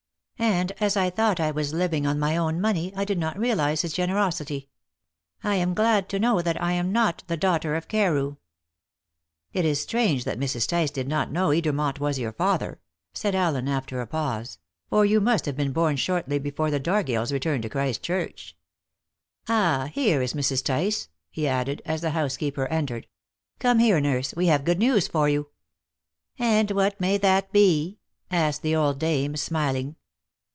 [0.43, 3.83] And, as I thought I was living on my own money, I did not realize
[3.83, 4.69] his generosity.
[5.43, 8.37] I am glad to know that I am not the daughter of Carew."
[9.53, 10.67] "It is strange that Mrs.
[10.67, 12.79] Tice did not know Edermont was your father,"
[13.13, 14.57] said Allen, after a pause,
[14.89, 18.57] "for you must have been born shortly before the Dargills returned to Christchurch.
[19.47, 20.63] Ah, here is Mrs.
[20.63, 23.05] Tice," he added, as the housekeeper entered.
[23.59, 25.51] "Come here, nurse; we have good news for you."
[26.39, 27.99] "And what may that be?"
[28.31, 29.97] asked the old dame, smiling.